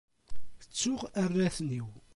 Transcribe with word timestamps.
Ttuɣ 0.63 1.01
arraten-iw. 1.21 1.89